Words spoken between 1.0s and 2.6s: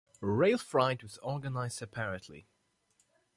was organised separately.